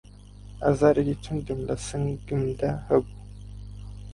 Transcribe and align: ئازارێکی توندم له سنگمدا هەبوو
ئازارێکی 0.63 1.15
توندم 1.23 1.59
له 1.67 1.75
سنگمدا 1.87 2.71
هەبوو 2.87 3.15